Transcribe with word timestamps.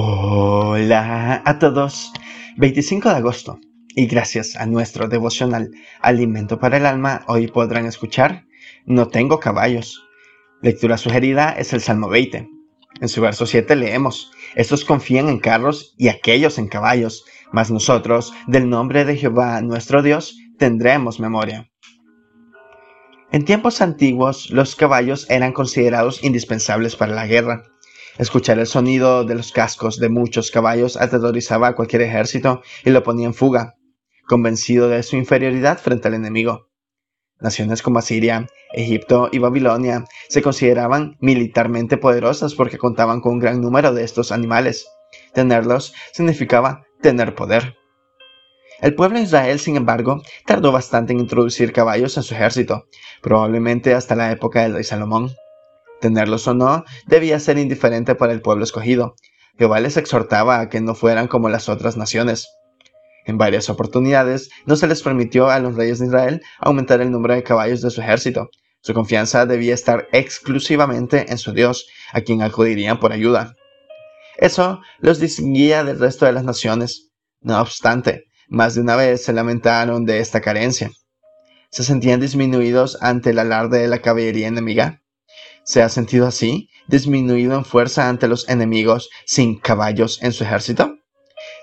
Hola 0.00 1.42
a 1.44 1.58
todos. 1.58 2.12
25 2.56 3.08
de 3.08 3.16
agosto. 3.16 3.58
Y 3.96 4.06
gracias 4.06 4.54
a 4.54 4.64
nuestro 4.64 5.08
devocional 5.08 5.72
Alimento 6.00 6.60
para 6.60 6.76
el 6.76 6.86
Alma, 6.86 7.24
hoy 7.26 7.48
podrán 7.48 7.84
escuchar 7.84 8.44
No 8.86 9.08
tengo 9.08 9.40
caballos. 9.40 10.06
Lectura 10.62 10.98
sugerida 10.98 11.50
es 11.50 11.72
el 11.72 11.80
Salmo 11.80 12.08
20. 12.08 12.48
En 13.00 13.08
su 13.08 13.20
verso 13.20 13.44
7 13.44 13.74
leemos, 13.74 14.30
Estos 14.54 14.84
confían 14.84 15.28
en 15.28 15.40
carros 15.40 15.96
y 15.98 16.06
aquellos 16.06 16.58
en 16.58 16.68
caballos, 16.68 17.24
mas 17.50 17.72
nosotros, 17.72 18.32
del 18.46 18.70
nombre 18.70 19.04
de 19.04 19.16
Jehová 19.16 19.60
nuestro 19.62 20.00
Dios, 20.00 20.38
tendremos 20.58 21.18
memoria. 21.18 21.68
En 23.32 23.44
tiempos 23.44 23.80
antiguos, 23.80 24.48
los 24.50 24.76
caballos 24.76 25.28
eran 25.28 25.52
considerados 25.52 26.22
indispensables 26.22 26.94
para 26.94 27.16
la 27.16 27.26
guerra. 27.26 27.64
Escuchar 28.18 28.58
el 28.58 28.66
sonido 28.66 29.24
de 29.24 29.36
los 29.36 29.52
cascos 29.52 30.00
de 30.00 30.08
muchos 30.08 30.50
caballos 30.50 30.96
aterrorizaba 30.96 31.68
a 31.68 31.74
cualquier 31.76 32.02
ejército 32.02 32.62
y 32.84 32.90
lo 32.90 33.04
ponía 33.04 33.26
en 33.26 33.34
fuga, 33.34 33.76
convencido 34.26 34.88
de 34.88 35.04
su 35.04 35.16
inferioridad 35.16 35.78
frente 35.78 36.08
al 36.08 36.14
enemigo. 36.14 36.68
Naciones 37.40 37.80
como 37.80 38.00
Asiria, 38.00 38.48
Egipto 38.72 39.28
y 39.30 39.38
Babilonia 39.38 40.04
se 40.28 40.42
consideraban 40.42 41.16
militarmente 41.20 41.96
poderosas 41.96 42.56
porque 42.56 42.76
contaban 42.76 43.20
con 43.20 43.34
un 43.34 43.38
gran 43.38 43.60
número 43.60 43.94
de 43.94 44.02
estos 44.02 44.32
animales. 44.32 44.88
Tenerlos 45.32 45.94
significaba 46.12 46.82
tener 47.00 47.36
poder. 47.36 47.76
El 48.80 48.96
pueblo 48.96 49.18
de 49.18 49.24
Israel, 49.24 49.60
sin 49.60 49.76
embargo, 49.76 50.22
tardó 50.44 50.72
bastante 50.72 51.12
en 51.12 51.20
introducir 51.20 51.72
caballos 51.72 52.16
en 52.16 52.24
su 52.24 52.34
ejército, 52.34 52.86
probablemente 53.22 53.94
hasta 53.94 54.16
la 54.16 54.32
época 54.32 54.62
del 54.62 54.74
rey 54.74 54.84
Salomón. 54.84 55.30
Tenerlos 56.00 56.46
o 56.46 56.54
no 56.54 56.84
debía 57.06 57.40
ser 57.40 57.58
indiferente 57.58 58.14
para 58.14 58.32
el 58.32 58.40
pueblo 58.40 58.64
escogido. 58.64 59.16
Jehová 59.58 59.80
les 59.80 59.96
exhortaba 59.96 60.60
a 60.60 60.68
que 60.68 60.80
no 60.80 60.94
fueran 60.94 61.26
como 61.26 61.48
las 61.48 61.68
otras 61.68 61.96
naciones. 61.96 62.48
En 63.26 63.36
varias 63.36 63.68
oportunidades 63.68 64.48
no 64.64 64.76
se 64.76 64.86
les 64.86 65.02
permitió 65.02 65.50
a 65.50 65.58
los 65.58 65.74
reyes 65.74 65.98
de 65.98 66.06
Israel 66.06 66.42
aumentar 66.60 67.00
el 67.00 67.10
número 67.10 67.34
de 67.34 67.42
caballos 67.42 67.82
de 67.82 67.90
su 67.90 68.00
ejército. 68.00 68.48
Su 68.80 68.94
confianza 68.94 69.44
debía 69.44 69.74
estar 69.74 70.08
exclusivamente 70.12 71.30
en 71.30 71.38
su 71.38 71.52
Dios, 71.52 71.88
a 72.12 72.20
quien 72.20 72.42
acudirían 72.42 73.00
por 73.00 73.12
ayuda. 73.12 73.56
Eso 74.36 74.80
los 75.00 75.18
distinguía 75.18 75.82
del 75.82 75.98
resto 75.98 76.26
de 76.26 76.32
las 76.32 76.44
naciones. 76.44 77.10
No 77.40 77.60
obstante, 77.60 78.26
más 78.48 78.76
de 78.76 78.82
una 78.82 78.94
vez 78.94 79.24
se 79.24 79.32
lamentaron 79.32 80.04
de 80.04 80.20
esta 80.20 80.40
carencia. 80.40 80.92
Se 81.70 81.82
sentían 81.82 82.20
disminuidos 82.20 82.96
ante 83.02 83.30
el 83.30 83.40
alarde 83.40 83.80
de 83.80 83.88
la 83.88 83.98
caballería 83.98 84.46
enemiga 84.46 85.02
se 85.68 85.82
ha 85.82 85.90
sentido 85.90 86.26
así, 86.26 86.70
disminuido 86.86 87.54
en 87.54 87.64
fuerza 87.64 88.08
ante 88.08 88.26
los 88.26 88.48
enemigos, 88.48 89.10
sin 89.26 89.58
caballos 89.58 90.18
en 90.22 90.32
su 90.32 90.42
ejército? 90.42 90.96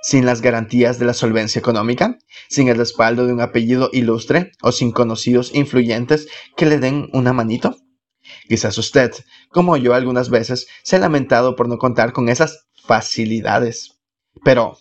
¿Sin 0.03 0.27
las 0.27 0.41
garantías 0.41 0.99
de 0.99 1.07
la 1.07 1.15
solvencia 1.15 1.57
económica? 1.57 2.19
¿Sin 2.47 2.67
el 2.67 2.77
respaldo 2.77 3.25
de 3.25 3.33
un 3.33 3.41
apellido 3.41 3.89
ilustre 3.93 4.51
o 4.61 4.71
sin 4.71 4.91
conocidos 4.91 5.55
influyentes 5.55 6.27
que 6.55 6.67
le 6.67 6.77
den 6.77 7.09
una 7.13 7.33
manito? 7.33 7.77
Quizás 8.47 8.77
usted, 8.77 9.11
como 9.49 9.75
yo 9.75 9.95
algunas 9.95 10.29
veces, 10.29 10.67
se 10.83 10.97
ha 10.97 10.99
lamentado 10.99 11.55
por 11.55 11.67
no 11.67 11.79
contar 11.79 12.13
con 12.13 12.29
esas 12.29 12.67
facilidades. 12.85 13.97
Pero, 14.43 14.77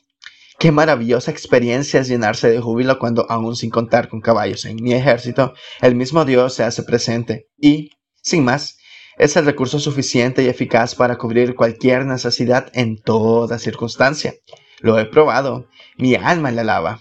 qué 0.58 0.70
maravillosa 0.70 1.30
experiencia 1.30 2.00
es 2.00 2.08
llenarse 2.08 2.50
de 2.50 2.60
júbilo 2.60 2.98
cuando, 2.98 3.24
aún 3.30 3.56
sin 3.56 3.70
contar 3.70 4.10
con 4.10 4.20
caballos 4.20 4.66
en 4.66 4.76
mi 4.82 4.92
ejército, 4.92 5.54
el 5.80 5.94
mismo 5.94 6.26
Dios 6.26 6.52
se 6.52 6.62
hace 6.62 6.82
presente 6.82 7.46
y, 7.58 7.90
sin 8.20 8.44
más, 8.44 8.76
es 9.18 9.36
el 9.36 9.46
recurso 9.46 9.78
suficiente 9.78 10.42
y 10.42 10.48
eficaz 10.48 10.94
para 10.94 11.16
cubrir 11.16 11.54
cualquier 11.54 12.06
necesidad 12.06 12.70
en 12.74 13.00
toda 13.00 13.58
circunstancia. 13.58 14.34
Lo 14.80 14.98
he 14.98 15.06
probado, 15.06 15.68
mi 15.96 16.14
alma 16.14 16.50
le 16.50 16.60
alaba. 16.60 17.00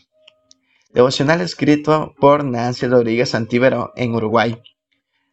Devocional 0.93 1.41
escrito 1.41 2.13
por 2.19 2.43
Nancy 2.43 2.87
Rodríguez 2.87 3.33
Antíbero 3.33 3.91
en 3.95 4.13
Uruguay. 4.13 4.61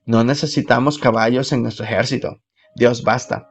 No 0.07 0.25
necesitamos 0.25 0.99
caballos 0.99 1.53
en 1.53 1.63
nuestro 1.63 1.85
ejército. 1.85 2.41
Dios 2.75 3.03
basta. 3.03 3.51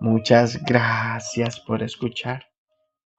Muchas 0.00 0.62
gracias 0.64 1.58
por 1.60 1.82
escuchar. 1.82 2.47